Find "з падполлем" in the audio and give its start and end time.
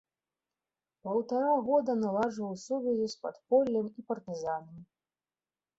3.17-3.87